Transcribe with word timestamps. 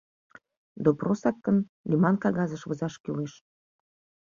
Допросак 0.83 1.37
гын, 1.45 1.57
лӱман 1.89 2.15
кагазыш 2.23 2.61
возаш 2.69 2.95
кӱлеш. 3.03 3.33